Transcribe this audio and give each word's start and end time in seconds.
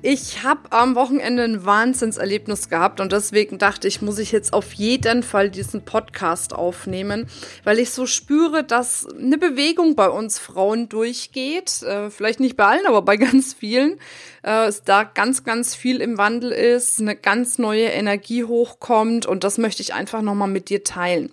Ich 0.00 0.44
habe 0.44 0.70
am 0.70 0.94
Wochenende 0.94 1.42
ein 1.42 1.64
Wahnsinnserlebnis 1.64 2.68
gehabt 2.68 3.00
und 3.00 3.10
deswegen 3.10 3.58
dachte 3.58 3.88
ich, 3.88 4.00
muss 4.00 4.20
ich 4.20 4.30
jetzt 4.30 4.52
auf 4.52 4.72
jeden 4.74 5.24
Fall 5.24 5.50
diesen 5.50 5.84
Podcast 5.84 6.54
aufnehmen, 6.54 7.26
weil 7.64 7.80
ich 7.80 7.90
so 7.90 8.06
spüre, 8.06 8.62
dass 8.62 9.08
eine 9.08 9.38
Bewegung 9.38 9.96
bei 9.96 10.08
uns 10.08 10.38
Frauen 10.38 10.88
durchgeht. 10.88 11.82
Äh, 11.82 12.10
vielleicht 12.10 12.38
nicht 12.38 12.56
bei 12.56 12.66
allen, 12.66 12.86
aber 12.86 13.02
bei 13.02 13.16
ganz 13.18 13.54
vielen. 13.54 13.98
Äh, 14.44 14.66
es 14.66 14.84
da 14.84 15.02
ganz, 15.02 15.42
ganz 15.42 15.74
viel 15.74 16.00
im 16.00 16.16
Wandel 16.16 16.52
ist, 16.52 17.00
eine 17.00 17.16
ganz 17.16 17.58
neue 17.58 17.86
Energie 17.86 18.44
hochkommt 18.44 19.26
und 19.26 19.42
das 19.42 19.58
möchte 19.58 19.82
ich 19.82 19.94
einfach 19.94 20.22
nochmal 20.22 20.48
mit 20.48 20.68
dir 20.68 20.84
teilen. 20.84 21.32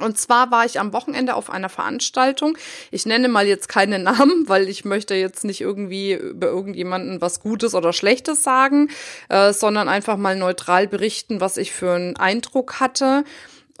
Und 0.00 0.16
zwar 0.18 0.50
war 0.50 0.64
ich 0.64 0.80
am 0.80 0.92
Wochenende 0.92 1.34
auf 1.34 1.50
einer 1.50 1.68
Veranstaltung. 1.68 2.56
Ich 2.90 3.04
nenne 3.04 3.28
mal 3.28 3.46
jetzt 3.46 3.68
keine 3.68 3.98
Namen, 4.00 4.48
weil 4.48 4.68
ich 4.68 4.84
möchte 4.84 5.14
jetzt 5.14 5.44
nicht 5.44 5.60
irgendwie 5.60 6.14
über 6.14 6.46
irgendjemanden 6.46 7.20
was 7.20 7.40
Gutes 7.40 7.74
oder 7.74 7.92
Schlechtes 7.92 8.42
sagen, 8.42 8.88
äh, 9.28 9.52
sondern 9.52 9.88
einfach 9.88 10.16
mal 10.16 10.36
neutral 10.36 10.88
berichten, 10.88 11.40
was 11.40 11.56
ich 11.56 11.72
für 11.72 11.94
einen 11.94 12.16
Eindruck 12.16 12.80
hatte 12.80 13.24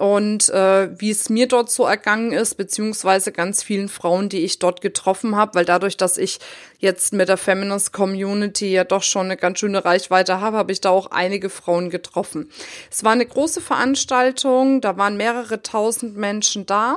und 0.02 0.48
äh, 0.48 1.00
wie 1.00 1.12
es 1.12 1.28
mir 1.28 1.46
dort 1.46 1.70
so 1.70 1.84
ergangen 1.84 2.32
ist, 2.32 2.56
beziehungsweise 2.56 3.30
ganz 3.30 3.62
vielen 3.62 3.88
Frauen, 3.88 4.28
die 4.28 4.40
ich 4.40 4.58
dort 4.58 4.80
getroffen 4.80 5.36
habe, 5.36 5.54
weil 5.54 5.64
dadurch, 5.64 5.96
dass 5.96 6.18
ich 6.18 6.40
jetzt 6.80 7.12
mit 7.12 7.28
der 7.28 7.36
Feminist 7.36 7.92
Community 7.92 8.72
ja 8.72 8.82
doch 8.82 9.04
schon 9.04 9.26
eine 9.26 9.36
ganz 9.36 9.60
schöne 9.60 9.84
Reichweite 9.84 10.40
habe, 10.40 10.56
habe 10.56 10.72
ich 10.72 10.80
da 10.80 10.90
auch 10.90 11.12
einige 11.12 11.50
Frauen 11.50 11.88
getroffen. 11.88 12.50
Es 12.90 13.04
war 13.04 13.12
eine 13.12 13.26
große 13.26 13.60
Veranstaltung, 13.60 14.80
da 14.80 14.96
waren 14.96 15.16
mehrere 15.16 15.62
tausend 15.62 16.16
Menschen 16.16 16.66
da. 16.66 16.96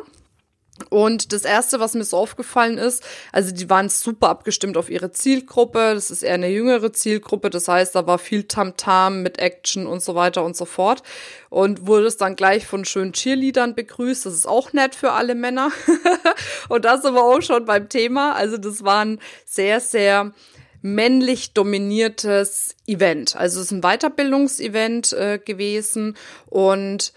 Und 0.90 1.32
das 1.32 1.44
erste, 1.44 1.80
was 1.80 1.94
mir 1.94 2.04
so 2.04 2.18
aufgefallen 2.18 2.78
ist, 2.78 3.02
also 3.32 3.54
die 3.54 3.70
waren 3.70 3.88
super 3.88 4.28
abgestimmt 4.28 4.76
auf 4.76 4.90
ihre 4.90 5.12
Zielgruppe. 5.12 5.94
Das 5.94 6.12
ist 6.12 6.22
eher 6.22 6.34
eine 6.34 6.50
jüngere 6.50 6.92
Zielgruppe. 6.92 7.50
Das 7.50 7.70
heißt, 7.70 7.96
da 7.96 8.06
war 8.08 8.18
viel 8.20 8.44
Tamtam 8.44 9.14
-Tam 9.14 9.22
mit 9.22 9.40
Action 9.40 9.88
und 9.88 10.04
so 10.04 10.16
weiter 10.16 10.44
und 10.44 10.58
so 10.58 10.66
fort. 10.66 11.02
Und 11.50 11.88
wurde 11.88 12.08
es 12.08 12.18
dann 12.18 12.36
gleich 12.36 12.68
von 12.68 12.84
schönen 12.84 13.14
Cheerleadern 13.14 13.74
begrüßt. 13.74 14.26
Das 14.26 14.34
ist 14.34 14.48
auch 14.48 14.74
nett 14.74 14.96
für 14.96 15.14
alle 15.14 15.34
Männer. 15.34 15.72
und 16.70 16.84
das 16.84 17.04
wir 17.04 17.24
auch 17.24 17.42
schon 17.42 17.64
beim 17.64 17.88
Thema. 17.88 18.34
Also 18.34 18.58
das 18.58 18.84
war 18.84 19.06
ein 19.06 19.20
sehr, 19.46 19.80
sehr 19.80 20.34
männlich 20.82 21.54
dominiertes 21.54 22.76
Event. 22.86 23.36
Also 23.38 23.60
es 23.60 23.68
ist 23.68 23.72
ein 23.72 23.82
Weiterbildungsevent 23.82 25.14
äh, 25.14 25.40
gewesen 25.40 26.18
und 26.48 27.14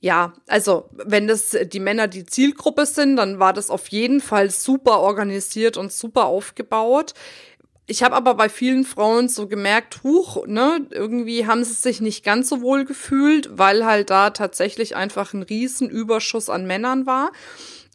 ja, 0.00 0.32
also 0.46 0.88
wenn 0.92 1.28
das 1.28 1.56
die 1.64 1.80
Männer 1.80 2.08
die 2.08 2.24
Zielgruppe 2.24 2.86
sind, 2.86 3.16
dann 3.16 3.38
war 3.38 3.52
das 3.52 3.68
auf 3.68 3.88
jeden 3.88 4.20
Fall 4.20 4.50
super 4.50 5.00
organisiert 5.00 5.76
und 5.76 5.92
super 5.92 6.24
aufgebaut. 6.24 7.12
Ich 7.86 8.02
habe 8.02 8.14
aber 8.14 8.34
bei 8.34 8.48
vielen 8.48 8.84
Frauen 8.84 9.28
so 9.28 9.46
gemerkt, 9.48 10.04
huch, 10.04 10.46
ne, 10.46 10.86
irgendwie 10.90 11.46
haben 11.46 11.64
sie 11.64 11.74
sich 11.74 12.00
nicht 12.00 12.24
ganz 12.24 12.48
so 12.48 12.62
wohl 12.62 12.84
gefühlt, 12.84 13.58
weil 13.58 13.84
halt 13.84 14.10
da 14.10 14.30
tatsächlich 14.30 14.94
einfach 14.96 15.34
ein 15.34 15.42
Riesenüberschuss 15.42 16.48
an 16.48 16.66
Männern 16.66 17.04
war. 17.04 17.32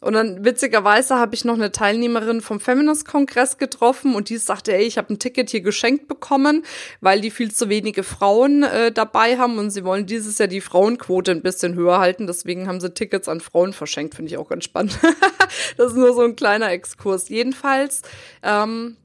Und 0.06 0.12
dann 0.12 0.44
witzigerweise 0.44 1.16
habe 1.16 1.34
ich 1.34 1.44
noch 1.44 1.54
eine 1.54 1.72
Teilnehmerin 1.72 2.40
vom 2.40 2.60
Feminist-Kongress 2.60 3.58
getroffen 3.58 4.14
und 4.14 4.28
die 4.28 4.36
sagte, 4.36 4.72
ey, 4.72 4.84
ich 4.84 4.98
habe 4.98 5.12
ein 5.12 5.18
Ticket 5.18 5.50
hier 5.50 5.62
geschenkt 5.62 6.06
bekommen, 6.06 6.64
weil 7.00 7.20
die 7.20 7.32
viel 7.32 7.52
zu 7.52 7.68
wenige 7.68 8.04
Frauen 8.04 8.62
äh, 8.62 8.92
dabei 8.92 9.36
haben 9.36 9.58
und 9.58 9.70
sie 9.70 9.84
wollen 9.84 10.06
dieses 10.06 10.38
Jahr 10.38 10.46
die 10.46 10.60
Frauenquote 10.60 11.32
ein 11.32 11.42
bisschen 11.42 11.74
höher 11.74 11.98
halten. 11.98 12.28
Deswegen 12.28 12.68
haben 12.68 12.80
sie 12.80 12.94
Tickets 12.94 13.28
an 13.28 13.40
Frauen 13.40 13.72
verschenkt, 13.72 14.14
finde 14.14 14.30
ich 14.30 14.38
auch 14.38 14.48
ganz 14.48 14.62
spannend. 14.62 14.96
das 15.76 15.90
ist 15.90 15.96
nur 15.96 16.14
so 16.14 16.20
ein 16.20 16.36
kleiner 16.36 16.70
Exkurs. 16.70 17.28
Jedenfalls 17.28 18.02
ähm, 18.44 18.96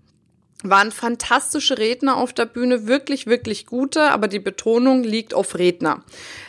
waren 0.63 0.91
fantastische 0.91 1.77
Redner 1.77 2.17
auf 2.17 2.33
der 2.33 2.45
Bühne, 2.45 2.88
wirklich, 2.88 3.27
wirklich 3.27 3.66
gute, 3.66 4.11
aber 4.11 4.27
die 4.27 4.39
Betonung 4.39 5.03
liegt 5.03 5.33
auf 5.33 5.57
Redner. 5.57 6.03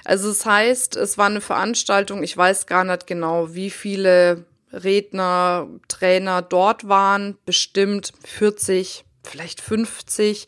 Also 0.05 0.31
es 0.31 0.39
das 0.39 0.47
heißt, 0.47 0.97
es 0.97 1.19
war 1.19 1.27
eine 1.27 1.41
Veranstaltung, 1.41 2.23
ich 2.23 2.37
weiß 2.37 2.67
gar 2.67 2.85
nicht 2.85 3.07
genau, 3.07 3.55
wie 3.55 3.71
viele 3.71 4.45
Redner, 4.73 5.69
Trainer 5.89 6.43
dort 6.43 6.89
waren, 6.89 7.37
bestimmt 7.45 8.13
40, 8.25 9.05
vielleicht 9.23 9.61
50, 9.61 10.47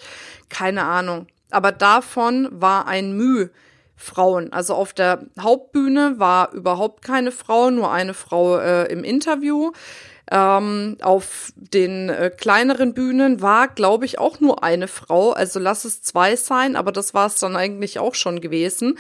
keine 0.48 0.84
Ahnung. 0.84 1.26
Aber 1.50 1.72
davon 1.72 2.48
war 2.50 2.86
ein 2.86 3.16
Mühe 3.16 3.50
Frauen. 3.97 4.53
Also 4.53 4.74
auf 4.74 4.92
der 4.92 5.26
Hauptbühne 5.38 6.19
war 6.19 6.53
überhaupt 6.53 7.04
keine 7.04 7.30
Frau, 7.30 7.70
nur 7.70 7.92
eine 7.92 8.14
Frau 8.14 8.58
äh, 8.58 8.91
im 8.92 9.04
Interview. 9.04 9.72
Ähm, 10.30 10.96
auf 11.02 11.52
den 11.54 12.08
äh, 12.08 12.30
kleineren 12.30 12.94
Bühnen 12.94 13.42
war, 13.42 13.68
glaube 13.68 14.06
ich, 14.06 14.18
auch 14.18 14.40
nur 14.40 14.64
eine 14.64 14.88
Frau. 14.88 15.32
Also 15.32 15.60
lass 15.60 15.84
es 15.84 16.02
zwei 16.02 16.36
sein, 16.36 16.76
aber 16.76 16.92
das 16.92 17.12
war 17.12 17.26
es 17.26 17.36
dann 17.36 17.56
eigentlich 17.56 17.98
auch 17.98 18.14
schon 18.14 18.40
gewesen. 18.40 18.98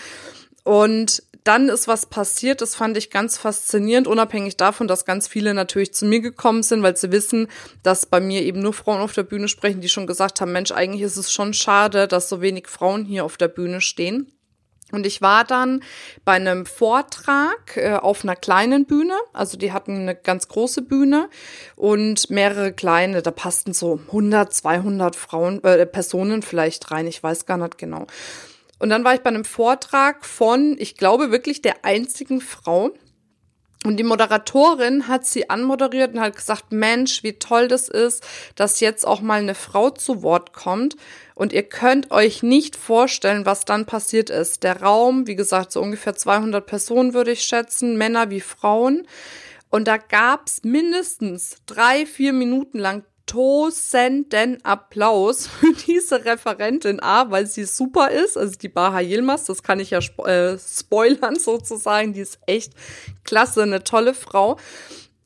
Und 0.64 1.22
dann 1.44 1.68
ist 1.68 1.88
was 1.88 2.06
passiert, 2.06 2.62
das 2.62 2.74
fand 2.74 2.96
ich 2.96 3.10
ganz 3.10 3.36
faszinierend, 3.36 4.06
unabhängig 4.06 4.56
davon, 4.56 4.88
dass 4.88 5.04
ganz 5.04 5.28
viele 5.28 5.52
natürlich 5.52 5.92
zu 5.92 6.06
mir 6.06 6.20
gekommen 6.20 6.62
sind, 6.62 6.82
weil 6.82 6.96
sie 6.96 7.12
wissen, 7.12 7.48
dass 7.82 8.06
bei 8.06 8.18
mir 8.18 8.42
eben 8.42 8.60
nur 8.60 8.72
Frauen 8.72 9.02
auf 9.02 9.12
der 9.12 9.24
Bühne 9.24 9.48
sprechen, 9.48 9.82
die 9.82 9.90
schon 9.90 10.06
gesagt 10.06 10.40
haben, 10.40 10.52
Mensch, 10.52 10.72
eigentlich 10.72 11.02
ist 11.02 11.18
es 11.18 11.30
schon 11.30 11.52
schade, 11.52 12.08
dass 12.08 12.30
so 12.30 12.40
wenig 12.40 12.66
Frauen 12.66 13.04
hier 13.04 13.26
auf 13.26 13.36
der 13.36 13.48
Bühne 13.48 13.82
stehen. 13.82 14.32
Und 14.94 15.06
ich 15.06 15.20
war 15.20 15.44
dann 15.44 15.82
bei 16.24 16.32
einem 16.32 16.66
Vortrag 16.66 17.76
äh, 17.76 17.94
auf 17.94 18.22
einer 18.22 18.36
kleinen 18.36 18.86
Bühne. 18.86 19.14
Also 19.32 19.58
die 19.58 19.72
hatten 19.72 20.02
eine 20.02 20.14
ganz 20.14 20.48
große 20.48 20.82
Bühne 20.82 21.28
und 21.76 22.30
mehrere 22.30 22.72
kleine. 22.72 23.22
Da 23.22 23.30
passten 23.30 23.72
so 23.72 24.00
100, 24.06 24.52
200 24.52 25.16
Frauen, 25.16 25.62
äh, 25.64 25.84
Personen 25.86 26.42
vielleicht 26.42 26.90
rein. 26.90 27.06
Ich 27.06 27.22
weiß 27.22 27.46
gar 27.46 27.56
nicht 27.56 27.78
genau. 27.78 28.06
Und 28.78 28.90
dann 28.90 29.04
war 29.04 29.14
ich 29.14 29.20
bei 29.20 29.30
einem 29.30 29.44
Vortrag 29.44 30.24
von, 30.24 30.76
ich 30.78 30.96
glaube 30.96 31.30
wirklich 31.30 31.62
der 31.62 31.84
einzigen 31.84 32.40
Frau. 32.40 32.90
Und 33.86 33.98
die 33.98 34.02
Moderatorin 34.02 35.08
hat 35.08 35.26
sie 35.26 35.50
anmoderiert 35.50 36.14
und 36.14 36.20
hat 36.20 36.36
gesagt, 36.36 36.72
Mensch, 36.72 37.22
wie 37.22 37.34
toll 37.34 37.68
das 37.68 37.90
ist, 37.90 38.24
dass 38.56 38.80
jetzt 38.80 39.06
auch 39.06 39.20
mal 39.20 39.40
eine 39.40 39.54
Frau 39.54 39.90
zu 39.90 40.22
Wort 40.22 40.54
kommt. 40.54 40.96
Und 41.34 41.52
ihr 41.52 41.64
könnt 41.64 42.10
euch 42.10 42.42
nicht 42.42 42.76
vorstellen, 42.76 43.44
was 43.44 43.66
dann 43.66 43.84
passiert 43.84 44.30
ist. 44.30 44.62
Der 44.62 44.80
Raum, 44.80 45.26
wie 45.26 45.36
gesagt, 45.36 45.70
so 45.70 45.82
ungefähr 45.82 46.14
200 46.14 46.64
Personen 46.64 47.12
würde 47.12 47.32
ich 47.32 47.42
schätzen, 47.42 47.98
Männer 47.98 48.30
wie 48.30 48.40
Frauen. 48.40 49.06
Und 49.68 49.86
da 49.86 49.98
gab's 49.98 50.62
mindestens 50.62 51.56
drei, 51.66 52.06
vier 52.06 52.32
Minuten 52.32 52.78
lang 52.78 53.04
tosenden 53.26 54.64
Applaus 54.64 55.46
für 55.46 55.72
diese 55.86 56.24
Referentin 56.24 57.00
A, 57.00 57.30
weil 57.30 57.46
sie 57.46 57.64
super 57.64 58.10
ist, 58.10 58.36
also 58.36 58.56
die 58.58 58.68
Baha 58.68 59.00
Yilmaz, 59.00 59.44
das 59.44 59.62
kann 59.62 59.80
ich 59.80 59.90
ja 59.90 60.00
spo 60.00 60.26
äh, 60.26 60.58
spoilern 60.58 61.36
sozusagen, 61.36 62.12
die 62.12 62.20
ist 62.20 62.38
echt 62.46 62.72
klasse, 63.24 63.62
eine 63.62 63.84
tolle 63.84 64.14
Frau. 64.14 64.58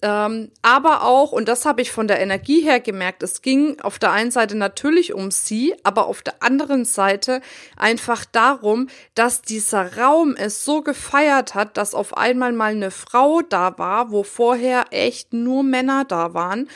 Ähm, 0.01 0.53
aber 0.63 1.03
auch, 1.03 1.33
und 1.33 1.49
das 1.49 1.65
habe 1.65 1.83
ich 1.83 1.91
von 1.91 2.07
der 2.07 2.21
Energie 2.21 2.61
her 2.61 2.79
gemerkt, 2.79 3.25
es 3.25 3.43
ging 3.43 3.81
auf 3.81 3.99
der 3.99 4.13
einen 4.13 4.31
Seite 4.31 4.57
natürlich 4.57 5.13
um 5.13 5.33
sie, 5.33 5.75
aber 5.83 6.07
auf 6.07 6.23
der 6.23 6.41
anderen 6.41 6.85
Seite 6.85 7.41
einfach 7.77 8.25
darum, 8.25 8.89
dass 9.17 9.43
dieser 9.43 9.97
Raum 9.99 10.37
es 10.37 10.65
so 10.65 10.83
gefeiert 10.83 11.57
hat, 11.57 11.77
dass 11.77 11.95
auf 11.95 12.17
einmal 12.17 12.53
mal 12.53 12.71
eine 12.71 12.93
Frau 12.93 13.41
da 13.41 13.77
war, 13.77 14.13
wo 14.13 14.23
vorher 14.23 14.87
echt 14.91 15.33
nur 15.33 15.65
Männer 15.65 16.05
da 16.05 16.33
waren. 16.33 16.69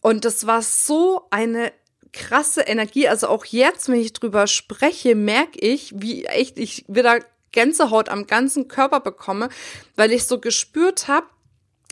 Und 0.00 0.24
das 0.24 0.46
war 0.46 0.62
so 0.62 1.26
eine 1.30 1.72
krasse 2.12 2.62
Energie. 2.62 3.08
Also 3.08 3.28
auch 3.28 3.44
jetzt, 3.44 3.88
wenn 3.88 4.00
ich 4.00 4.12
drüber 4.12 4.46
spreche, 4.46 5.14
merke 5.14 5.58
ich, 5.58 5.92
wie 5.96 6.24
echt 6.24 6.58
ich 6.58 6.84
wieder 6.88 7.20
Gänsehaut 7.52 8.08
am 8.08 8.26
ganzen 8.26 8.68
Körper 8.68 9.00
bekomme, 9.00 9.48
weil 9.96 10.12
ich 10.12 10.26
so 10.26 10.38
gespürt 10.38 11.08
habe, 11.08 11.26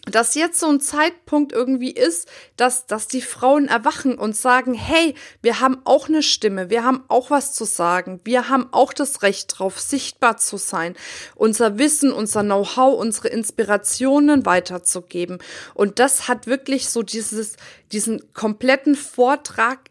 dass 0.06 0.36
jetzt 0.36 0.60
so 0.60 0.68
ein 0.68 0.80
Zeitpunkt 0.80 1.52
irgendwie 1.52 1.90
ist, 1.90 2.28
dass, 2.56 2.86
dass 2.86 3.08
die 3.08 3.20
Frauen 3.20 3.66
erwachen 3.66 4.16
und 4.16 4.36
sagen, 4.36 4.72
hey, 4.72 5.14
wir 5.42 5.60
haben 5.60 5.78
auch 5.84 6.08
eine 6.08 6.22
Stimme, 6.22 6.70
wir 6.70 6.84
haben 6.84 7.02
auch 7.08 7.30
was 7.30 7.54
zu 7.54 7.64
sagen, 7.64 8.20
wir 8.24 8.48
haben 8.48 8.68
auch 8.70 8.92
das 8.92 9.22
Recht 9.22 9.58
drauf, 9.58 9.80
sichtbar 9.80 10.36
zu 10.36 10.58
sein, 10.58 10.94
unser 11.34 11.78
Wissen, 11.78 12.12
unser 12.12 12.44
Know-how, 12.44 12.98
unsere 12.98 13.28
Inspirationen 13.28 14.46
weiterzugeben. 14.46 15.38
Und 15.74 15.98
das 15.98 16.28
hat 16.28 16.46
wirklich 16.46 16.88
so 16.88 17.02
dieses, 17.02 17.56
diesen 17.90 18.32
kompletten 18.32 18.94
Vortrag 18.94 19.90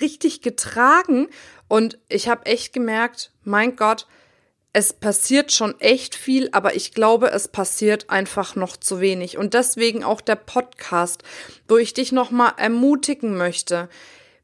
richtig 0.00 0.42
getragen. 0.42 1.28
Und 1.66 1.98
ich 2.08 2.28
habe 2.28 2.46
echt 2.46 2.72
gemerkt, 2.72 3.32
mein 3.42 3.74
Gott, 3.74 4.06
es 4.76 4.92
passiert 4.92 5.52
schon 5.52 5.80
echt 5.80 6.14
viel, 6.14 6.50
aber 6.52 6.76
ich 6.76 6.92
glaube, 6.92 7.30
es 7.30 7.48
passiert 7.48 8.10
einfach 8.10 8.56
noch 8.56 8.76
zu 8.76 9.00
wenig. 9.00 9.38
Und 9.38 9.54
deswegen 9.54 10.04
auch 10.04 10.20
der 10.20 10.36
Podcast, 10.36 11.22
wo 11.66 11.78
ich 11.78 11.94
dich 11.94 12.12
nochmal 12.12 12.52
ermutigen 12.58 13.38
möchte. 13.38 13.88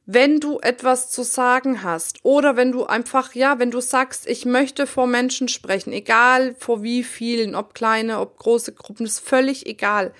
Wenn 0.06 0.40
du 0.40 0.58
etwas 0.58 1.10
zu 1.10 1.22
sagen 1.22 1.82
hast 1.82 2.20
oder 2.22 2.56
wenn 2.56 2.72
du 2.72 2.86
einfach, 2.86 3.34
ja, 3.34 3.58
wenn 3.58 3.70
du 3.70 3.82
sagst, 3.82 4.26
ich 4.26 4.46
möchte 4.46 4.86
vor 4.86 5.06
Menschen 5.06 5.48
sprechen, 5.48 5.92
egal 5.92 6.54
vor 6.58 6.82
wie 6.82 7.04
vielen, 7.04 7.54
ob 7.54 7.74
kleine, 7.74 8.18
ob 8.18 8.38
große 8.38 8.72
Gruppen, 8.72 9.04
ist 9.04 9.20
völlig 9.20 9.66
egal 9.66 10.14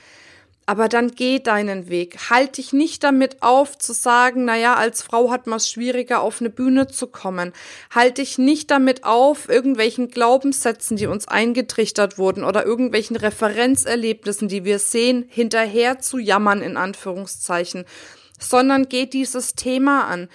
aber 0.67 0.88
dann 0.88 1.11
geh 1.11 1.38
deinen 1.38 1.88
Weg. 1.88 2.31
Halt 2.31 2.56
dich 2.56 2.73
nicht 2.73 3.03
damit 3.03 3.43
auf 3.43 3.76
zu 3.79 3.93
sagen, 3.93 4.44
naja, 4.44 4.75
als 4.75 5.03
Frau 5.03 5.31
hat 5.31 5.47
man 5.47 5.56
es 5.56 5.70
schwieriger, 5.70 6.23
auf 6.23 6.41
eine 6.41 6.50
Bühne 6.50 6.87
zu 6.87 7.09
kommen. 7.09 7.53
Halt 7.91 8.19
dich 8.19 8.38
nicht 8.38 8.70
damit 8.70 9.05
auf, 9.05 9.49
irgendwelchen 9.49 10.09
Glaubenssätzen, 10.09 10.97
die 10.97 11.06
uns 11.06 11.26
eingetrichtert 11.26 12.19
wurden 12.19 12.44
oder 12.44 12.64
irgendwelchen 12.64 13.17
Referenzerlebnissen, 13.17 14.49
die 14.49 14.64
wir 14.64 14.79
sehen, 14.79 15.25
hinterher 15.29 15.99
zu 15.99 16.19
jammern, 16.19 16.62
in 16.62 16.76
Anführungszeichen, 16.76 17.85
sondern 18.38 18.88
geh 18.88 19.06
dieses 19.06 19.55
Thema 19.55 20.05
an 20.06 20.29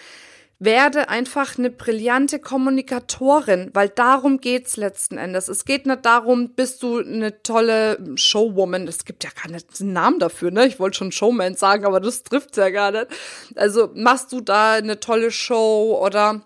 werde 0.59 1.09
einfach 1.09 1.57
eine 1.57 1.69
brillante 1.69 2.39
Kommunikatorin, 2.39 3.69
weil 3.74 3.89
darum 3.89 4.42
geht's 4.42 4.75
letzten 4.75 5.18
Endes. 5.18 5.50
Es 5.50 5.65
geht 5.65 5.86
nicht 5.86 6.06
darum, 6.06 6.56
bist 6.56 6.81
du 6.81 6.98
eine 6.98 7.44
tolle 7.44 8.00
Showwoman. 8.15 8.88
Es 8.88 9.06
gibt 9.06 9.24
ja 9.24 9.30
gar 9.42 9.51
nicht 9.51 9.68
einen 9.80 9.94
Namen 9.94 10.19
dafür, 10.19 10.50
ne? 10.50 10.65
Ich 10.65 10.80
wollte 10.80 10.98
schon 10.98 11.12
Showman 11.12 11.56
sagen, 11.56 11.86
aber 11.86 12.00
das 12.00 12.24
trifft's 12.24 12.57
ja 12.57 12.69
gar 12.69 12.92
nicht. 12.92 13.07
Also 13.56 13.92
machst 13.94 14.31
du 14.31 14.42
da 14.42 14.74
eine 14.74 15.00
tolle 15.00 15.30
Show 15.30 16.00
oder 16.04 16.42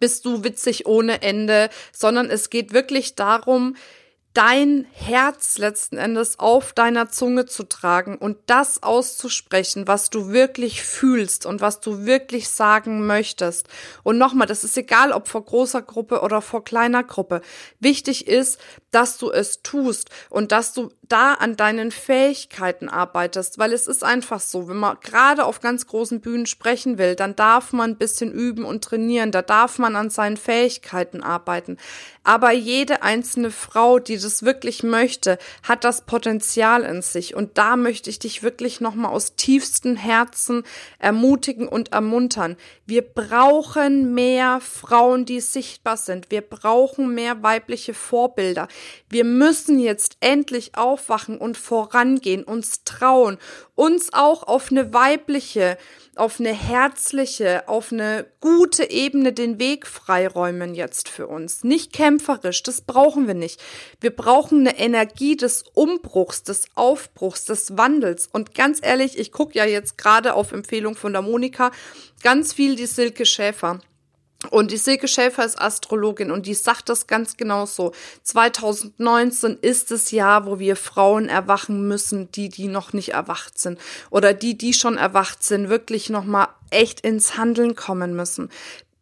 bist 0.00 0.24
du 0.24 0.42
witzig 0.42 0.86
ohne 0.86 1.22
Ende, 1.22 1.70
sondern 1.92 2.28
es 2.30 2.50
geht 2.50 2.72
wirklich 2.72 3.14
darum, 3.14 3.76
dein 4.36 4.86
Herz 4.92 5.56
letzten 5.56 5.96
Endes 5.96 6.38
auf 6.38 6.74
deiner 6.74 7.08
Zunge 7.08 7.46
zu 7.46 7.62
tragen 7.62 8.18
und 8.18 8.36
das 8.44 8.82
auszusprechen, 8.82 9.88
was 9.88 10.10
du 10.10 10.28
wirklich 10.28 10.82
fühlst 10.82 11.46
und 11.46 11.62
was 11.62 11.80
du 11.80 12.04
wirklich 12.04 12.50
sagen 12.50 13.06
möchtest. 13.06 13.66
Und 14.02 14.18
nochmal, 14.18 14.46
das 14.46 14.62
ist 14.62 14.76
egal, 14.76 15.12
ob 15.12 15.26
vor 15.26 15.42
großer 15.42 15.80
Gruppe 15.80 16.20
oder 16.20 16.42
vor 16.42 16.64
kleiner 16.64 17.02
Gruppe. 17.02 17.40
Wichtig 17.80 18.26
ist, 18.28 18.58
dass 18.96 19.18
du 19.18 19.30
es 19.30 19.60
tust 19.62 20.08
und 20.30 20.52
dass 20.52 20.72
du 20.72 20.88
da 21.02 21.34
an 21.34 21.54
deinen 21.54 21.90
Fähigkeiten 21.90 22.88
arbeitest, 22.88 23.58
weil 23.58 23.74
es 23.74 23.86
ist 23.86 24.02
einfach 24.02 24.40
so, 24.40 24.68
wenn 24.68 24.78
man 24.78 24.96
gerade 25.02 25.44
auf 25.44 25.60
ganz 25.60 25.86
großen 25.86 26.22
Bühnen 26.22 26.46
sprechen 26.46 26.96
will, 26.96 27.14
dann 27.14 27.36
darf 27.36 27.74
man 27.74 27.90
ein 27.90 27.96
bisschen 27.98 28.32
üben 28.32 28.64
und 28.64 28.82
trainieren, 28.82 29.32
da 29.32 29.42
darf 29.42 29.78
man 29.78 29.96
an 29.96 30.08
seinen 30.08 30.38
Fähigkeiten 30.38 31.22
arbeiten. 31.22 31.76
Aber 32.24 32.50
jede 32.52 33.02
einzelne 33.02 33.50
Frau, 33.50 33.98
die 33.98 34.18
das 34.18 34.42
wirklich 34.42 34.82
möchte, 34.82 35.38
hat 35.62 35.84
das 35.84 36.06
Potenzial 36.06 36.82
in 36.82 37.02
sich 37.02 37.34
und 37.36 37.58
da 37.58 37.76
möchte 37.76 38.08
ich 38.10 38.18
dich 38.18 38.42
wirklich 38.42 38.80
nochmal 38.80 39.12
aus 39.12 39.36
tiefstem 39.36 39.94
Herzen 39.94 40.64
ermutigen 40.98 41.68
und 41.68 41.92
ermuntern. 41.92 42.56
Wir 42.86 43.02
brauchen 43.02 44.14
mehr 44.14 44.60
Frauen, 44.60 45.24
die 45.26 45.40
sichtbar 45.40 45.98
sind. 45.98 46.30
Wir 46.30 46.40
brauchen 46.40 47.14
mehr 47.14 47.42
weibliche 47.42 47.94
Vorbilder. 47.94 48.68
Wir 49.08 49.24
müssen 49.24 49.78
jetzt 49.78 50.16
endlich 50.20 50.76
aufwachen 50.76 51.38
und 51.38 51.56
vorangehen, 51.56 52.44
uns 52.44 52.84
trauen, 52.84 53.38
uns 53.74 54.12
auch 54.12 54.42
auf 54.42 54.70
eine 54.70 54.92
weibliche, 54.92 55.78
auf 56.16 56.40
eine 56.40 56.52
herzliche, 56.52 57.68
auf 57.68 57.92
eine 57.92 58.26
gute 58.40 58.90
Ebene 58.90 59.32
den 59.32 59.58
Weg 59.58 59.86
freiräumen 59.86 60.74
jetzt 60.74 61.08
für 61.08 61.26
uns. 61.26 61.62
Nicht 61.62 61.92
kämpferisch, 61.92 62.62
das 62.62 62.80
brauchen 62.80 63.26
wir 63.26 63.34
nicht. 63.34 63.62
Wir 64.00 64.14
brauchen 64.14 64.60
eine 64.60 64.78
Energie 64.78 65.36
des 65.36 65.62
Umbruchs, 65.74 66.42
des 66.42 66.66
Aufbruchs, 66.74 67.44
des 67.44 67.76
Wandels. 67.76 68.28
Und 68.32 68.54
ganz 68.54 68.80
ehrlich, 68.82 69.18
ich 69.18 69.30
gucke 69.30 69.58
ja 69.58 69.66
jetzt 69.66 69.98
gerade 69.98 70.34
auf 70.34 70.52
Empfehlung 70.52 70.96
von 70.96 71.12
der 71.12 71.22
Monika 71.22 71.70
ganz 72.22 72.52
viel 72.52 72.76
die 72.76 72.86
Silke 72.86 73.26
Schäfer. 73.26 73.80
Und 74.50 74.70
die 74.70 74.76
Silke 74.76 75.08
Schäfer 75.08 75.44
ist 75.44 75.60
Astrologin 75.60 76.30
und 76.30 76.46
die 76.46 76.54
sagt 76.54 76.88
das 76.88 77.06
ganz 77.06 77.36
genau 77.36 77.66
so. 77.66 77.92
2019 78.22 79.58
ist 79.60 79.90
das 79.90 80.10
Jahr, 80.10 80.46
wo 80.46 80.58
wir 80.58 80.76
Frauen 80.76 81.28
erwachen 81.28 81.88
müssen, 81.88 82.30
die, 82.32 82.48
die 82.48 82.68
noch 82.68 82.92
nicht 82.92 83.14
erwacht 83.14 83.58
sind. 83.58 83.78
Oder 84.10 84.34
die, 84.34 84.56
die 84.56 84.74
schon 84.74 84.98
erwacht 84.98 85.42
sind, 85.42 85.68
wirklich 85.68 86.10
nochmal 86.10 86.48
echt 86.70 87.00
ins 87.00 87.36
Handeln 87.36 87.76
kommen 87.76 88.14
müssen 88.14 88.50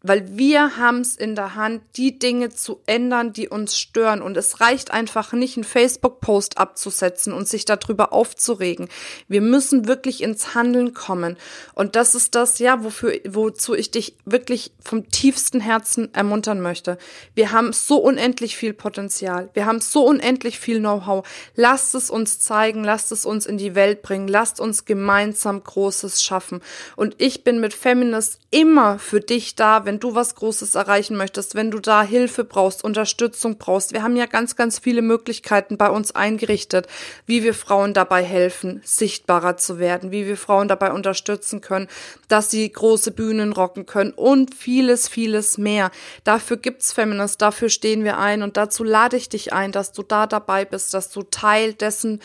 weil 0.05 0.37
wir 0.37 0.77
haben 0.77 1.01
es 1.01 1.17
in 1.17 1.35
der 1.35 1.55
Hand, 1.55 1.81
die 1.97 2.19
Dinge 2.19 2.51
zu 2.51 2.83
ändern, 2.85 3.33
die 3.33 3.49
uns 3.49 3.79
stören. 3.79 4.21
Und 4.21 4.37
es 4.37 4.61
reicht 4.61 4.91
einfach 4.91 5.33
nicht, 5.33 5.57
einen 5.57 5.65
Facebook-Post 5.65 6.59
abzusetzen 6.59 7.33
und 7.33 7.49
sich 7.49 7.65
darüber 7.65 8.13
aufzuregen. 8.13 8.89
Wir 9.29 9.41
müssen 9.41 9.89
wirklich 9.89 10.23
ins 10.23 10.55
Handeln 10.55 10.93
kommen. 10.93 11.39
Und 11.73 11.97
das 11.97 12.15
ist 12.15 12.35
das, 12.35 12.59
ja, 12.59 12.85
wofür, 12.85 13.19
wozu 13.27 13.75
ich 13.75 13.91
dich 13.93 14.19
wirklich 14.27 14.73
vom 14.85 15.09
tiefsten 15.09 15.61
Herzen 15.61 16.13
ermuntern 16.13 16.61
möchte. 16.61 16.99
Wir 17.35 17.53
haben 17.53 17.73
so 17.73 17.97
unendlich 17.97 18.57
viel 18.59 18.75
Potenzial. 18.75 19.49
Wir 19.55 19.65
haben 19.65 19.81
so 19.81 20.05
unendlich 20.05 20.59
viel 20.59 20.81
Know-how. 20.81 21.27
Lasst 21.57 21.95
es 21.95 22.11
uns 22.11 22.41
zeigen. 22.41 22.85
Lasst 22.85 23.11
es 23.11 23.25
uns 23.25 23.47
in 23.47 23.57
die 23.57 23.75
Welt 23.75 24.03
bringen. 24.03 24.29
Lasst 24.29 24.61
uns 24.61 24.85
gemeinsam 24.85 25.65
Großes 25.65 26.23
schaffen. 26.23 26.61
Und 26.95 27.15
ich 27.17 27.43
bin 27.43 27.59
mit 27.59 27.73
Feminist 27.73 28.39
immer 28.51 28.99
für 28.99 29.21
dich 29.21 29.55
da, 29.55 29.87
wenn 29.87 29.94
wenn 29.95 30.01
du 30.01 30.17
was 30.17 30.35
Großes 30.35 30.75
erreichen 30.75 31.17
möchtest, 31.17 31.55
wenn 31.55 31.71
du 31.71 31.79
da 31.79 32.03
Hilfe 32.03 32.43
brauchst, 32.43 32.83
Unterstützung 32.83 33.59
brauchst. 33.59 33.93
Wir 33.93 34.03
haben 34.03 34.17
ja 34.17 34.27
ganz, 34.27 34.57
ganz 34.57 34.81
viele 34.81 35.03
Möglichkeiten 35.03 35.77
bei 35.77 35.89
uns 35.89 36.13
eingerichtet, 36.17 36.89
wie 37.27 37.45
wir 37.45 37.55
Frauen 37.55 37.95
dabei 37.95 38.25
helfen, 38.25 38.81
sichtbarer 38.83 39.57
zu 39.57 39.79
werden, 39.79 40.11
wie 40.11 40.27
wir 40.27 40.37
Frauen 40.37 40.67
dabei 40.67 40.91
unterstützen 40.91 41.61
können, 41.61 41.87
dass 42.27 42.51
sie 42.51 42.69
große 42.69 43.13
Bühnen 43.13 43.53
rocken 43.53 43.87
können 43.87 44.11
und 44.11 44.53
vieles, 44.53 45.07
vieles 45.07 45.59
mehr. 45.59 45.93
Dafür 46.25 46.57
gibt's 46.57 46.93
Feminist, 46.93 47.41
dafür 47.41 47.69
stehen 47.69 48.03
wir 48.03 48.19
ein 48.19 48.43
und 48.43 48.57
dazu 48.57 48.83
lade 48.83 49.17
ich 49.17 49.29
dich 49.29 49.53
ein, 49.53 49.71
dass 49.71 49.93
du 49.93 50.03
da 50.03 50.27
dabei 50.27 50.65
bist, 50.65 50.93
dass 50.93 51.09
du 51.11 51.23
Teil 51.23 51.73
dessen 51.73 52.21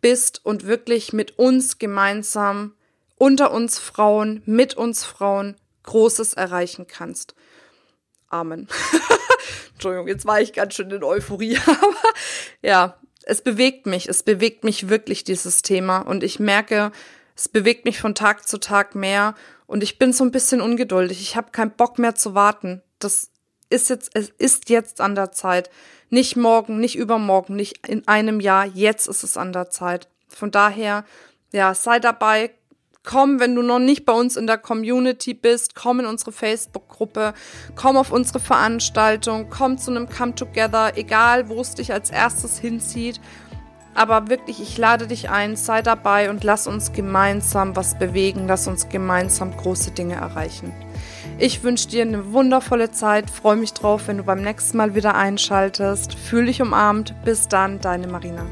bist 0.00 0.40
und 0.42 0.66
wirklich 0.66 1.12
mit 1.12 1.38
uns 1.38 1.78
gemeinsam 1.78 2.72
unter 3.18 3.50
uns 3.50 3.78
Frauen, 3.78 4.42
mit 4.46 4.74
uns 4.74 5.04
Frauen 5.04 5.56
Großes 5.90 6.34
erreichen 6.34 6.86
kannst. 6.86 7.34
Amen. 8.28 8.68
Entschuldigung, 9.72 10.06
jetzt 10.06 10.24
war 10.24 10.40
ich 10.40 10.52
ganz 10.52 10.74
schön 10.74 10.88
in 10.90 11.02
Euphorie, 11.02 11.58
aber 11.66 11.96
ja, 12.62 12.96
es 13.24 13.42
bewegt 13.42 13.86
mich, 13.86 14.08
es 14.08 14.22
bewegt 14.22 14.62
mich 14.62 14.88
wirklich 14.88 15.24
dieses 15.24 15.62
Thema 15.62 15.98
und 15.98 16.22
ich 16.22 16.38
merke, 16.38 16.92
es 17.34 17.48
bewegt 17.48 17.86
mich 17.86 17.98
von 17.98 18.14
Tag 18.14 18.46
zu 18.46 18.58
Tag 18.58 18.94
mehr 18.94 19.34
und 19.66 19.82
ich 19.82 19.98
bin 19.98 20.12
so 20.12 20.22
ein 20.22 20.30
bisschen 20.30 20.60
ungeduldig. 20.60 21.20
Ich 21.20 21.34
habe 21.34 21.50
keinen 21.50 21.72
Bock 21.72 21.98
mehr 21.98 22.14
zu 22.14 22.34
warten. 22.36 22.82
Das 23.00 23.30
ist 23.68 23.90
jetzt, 23.90 24.10
es 24.14 24.28
ist 24.38 24.70
jetzt 24.70 25.00
an 25.00 25.16
der 25.16 25.32
Zeit. 25.32 25.70
Nicht 26.08 26.36
morgen, 26.36 26.78
nicht 26.78 26.96
übermorgen, 26.96 27.56
nicht 27.56 27.88
in 27.88 28.06
einem 28.06 28.38
Jahr. 28.38 28.64
Jetzt 28.64 29.08
ist 29.08 29.24
es 29.24 29.36
an 29.36 29.52
der 29.52 29.70
Zeit. 29.70 30.08
Von 30.28 30.52
daher, 30.52 31.04
ja, 31.52 31.74
sei 31.74 31.98
dabei, 31.98 32.52
Komm, 33.02 33.40
wenn 33.40 33.54
du 33.54 33.62
noch 33.62 33.78
nicht 33.78 34.04
bei 34.04 34.12
uns 34.12 34.36
in 34.36 34.46
der 34.46 34.58
Community 34.58 35.32
bist, 35.32 35.74
komm 35.74 36.00
in 36.00 36.06
unsere 36.06 36.32
Facebook-Gruppe, 36.32 37.32
komm 37.74 37.96
auf 37.96 38.12
unsere 38.12 38.40
Veranstaltung, 38.40 39.48
komm 39.48 39.78
zu 39.78 39.90
einem 39.90 40.08
Come 40.08 40.34
Together, 40.34 40.98
egal 40.98 41.48
wo 41.48 41.60
es 41.62 41.74
dich 41.74 41.92
als 41.92 42.10
erstes 42.10 42.58
hinzieht. 42.58 43.18
Aber 43.94 44.28
wirklich, 44.28 44.60
ich 44.60 44.76
lade 44.78 45.06
dich 45.06 45.30
ein, 45.30 45.56
sei 45.56 45.82
dabei 45.82 46.30
und 46.30 46.44
lass 46.44 46.66
uns 46.66 46.92
gemeinsam 46.92 47.74
was 47.74 47.98
bewegen, 47.98 48.46
lass 48.46 48.68
uns 48.68 48.88
gemeinsam 48.88 49.56
große 49.56 49.92
Dinge 49.92 50.14
erreichen. 50.14 50.72
Ich 51.38 51.62
wünsche 51.62 51.88
dir 51.88 52.02
eine 52.02 52.32
wundervolle 52.32 52.90
Zeit, 52.90 53.30
freue 53.30 53.56
mich 53.56 53.72
drauf, 53.72 54.08
wenn 54.08 54.18
du 54.18 54.24
beim 54.24 54.42
nächsten 54.42 54.76
Mal 54.76 54.94
wieder 54.94 55.14
einschaltest. 55.14 56.14
Fühl 56.14 56.46
dich 56.46 56.60
umarmt. 56.60 57.14
Bis 57.24 57.48
dann, 57.48 57.80
deine 57.80 58.08
Marina. 58.08 58.44